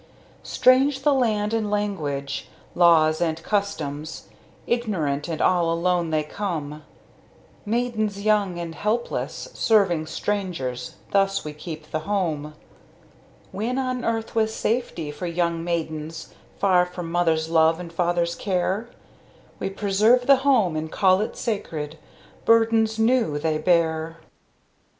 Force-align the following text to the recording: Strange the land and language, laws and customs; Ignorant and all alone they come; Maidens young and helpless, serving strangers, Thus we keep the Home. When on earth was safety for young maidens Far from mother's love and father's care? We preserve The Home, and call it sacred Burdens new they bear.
Strange 0.41 1.03
the 1.03 1.13
land 1.13 1.53
and 1.53 1.69
language, 1.69 2.49
laws 2.73 3.21
and 3.21 3.43
customs; 3.43 4.29
Ignorant 4.65 5.27
and 5.27 5.39
all 5.41 5.71
alone 5.71 6.09
they 6.09 6.23
come; 6.23 6.81
Maidens 7.67 8.19
young 8.23 8.57
and 8.57 8.73
helpless, 8.73 9.49
serving 9.53 10.07
strangers, 10.07 10.95
Thus 11.11 11.45
we 11.45 11.53
keep 11.53 11.91
the 11.91 11.99
Home. 12.09 12.55
When 13.51 13.77
on 13.77 14.03
earth 14.03 14.33
was 14.33 14.51
safety 14.55 15.11
for 15.11 15.27
young 15.27 15.63
maidens 15.63 16.33
Far 16.57 16.83
from 16.87 17.11
mother's 17.11 17.47
love 17.47 17.79
and 17.79 17.93
father's 17.93 18.33
care? 18.33 18.89
We 19.59 19.69
preserve 19.69 20.25
The 20.25 20.37
Home, 20.37 20.75
and 20.75 20.91
call 20.91 21.21
it 21.21 21.35
sacred 21.37 21.99
Burdens 22.43 22.97
new 22.97 23.37
they 23.37 23.59
bear. 23.59 24.17